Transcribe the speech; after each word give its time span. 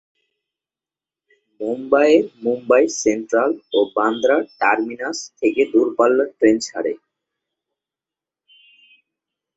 মুম্বাইয়ের 1.61 2.25
মুম্বাই 2.43 2.83
সেন্ট্রাল 3.01 3.51
ও 3.73 3.79
বান্দ্রা 3.95 4.37
টার্মিনাস 4.59 5.17
থেকে 5.39 5.61
দূরপাল্লার 5.73 6.29
ট্রেন 6.37 6.55
ছাড়ে। 6.67 6.93